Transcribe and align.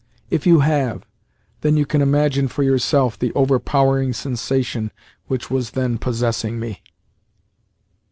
If 0.31 0.47
you 0.47 0.61
have, 0.61 1.05
then 1.61 1.77
you 1.77 1.85
can 1.85 2.01
imagine 2.01 2.47
for 2.47 2.63
yourself 2.63 3.19
the 3.19 3.31
overpowering 3.33 4.13
sensation 4.13 4.91
which 5.27 5.51
was 5.51 5.73
then 5.77 5.99
possessing 5.99 6.59
me. 6.59 6.81